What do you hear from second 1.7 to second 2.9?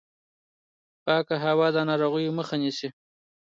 د ناروغیو مخه نیسي.